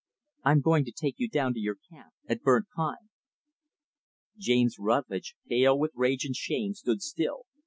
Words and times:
"I'm 0.43 0.61
going 0.61 0.83
to 0.85 0.91
take 0.91 1.19
you 1.19 1.29
down 1.29 1.53
to 1.53 1.59
your 1.59 1.75
camp 1.91 2.13
at 2.25 2.41
Burnt 2.41 2.65
Pine." 2.75 3.11
James 4.35 4.79
Rutlidge, 4.79 5.35
pale 5.47 5.77
with 5.77 5.91
rage 5.93 6.25
and 6.25 6.35
shame, 6.35 6.73
stood 6.73 7.03
still. 7.03 7.45